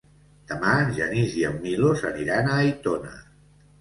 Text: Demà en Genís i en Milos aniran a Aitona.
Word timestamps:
Demà 0.51 0.71
en 0.85 0.93
Genís 0.95 1.37
i 1.41 1.45
en 1.49 1.61
Milos 1.67 2.07
aniran 2.13 2.51
a 2.51 2.57
Aitona. 2.65 3.17